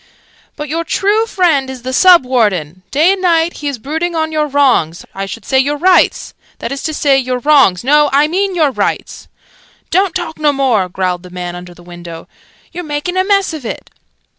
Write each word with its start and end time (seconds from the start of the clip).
"But 0.55 0.67
your 0.67 0.83
true 0.83 1.27
friend 1.27 1.69
is 1.69 1.83
the 1.83 1.93
Sub 1.93 2.25
Warden! 2.25 2.81
Day 2.89 3.11
and 3.13 3.21
night 3.21 3.57
he 3.57 3.67
is 3.67 3.77
brooding 3.77 4.15
on 4.15 4.31
your 4.31 4.47
wrongs 4.47 5.05
I 5.13 5.27
should 5.27 5.45
say 5.45 5.59
your 5.59 5.77
rights 5.77 6.33
that 6.57 6.71
is 6.71 6.81
to 6.85 6.93
say 6.95 7.19
your 7.19 7.37
wrongs 7.37 7.83
no, 7.83 8.09
I 8.11 8.27
mean 8.27 8.55
your 8.55 8.71
rights" 8.71 9.27
("Don't 9.91 10.15
talk 10.15 10.39
no 10.39 10.51
more!" 10.53 10.89
growled 10.89 11.21
the 11.21 11.29
man 11.29 11.55
under 11.55 11.75
the 11.75 11.83
window. 11.83 12.27
"You're 12.71 12.83
making 12.83 13.15
a 13.15 13.23
mess 13.23 13.53
of 13.53 13.63
it!") 13.63 13.91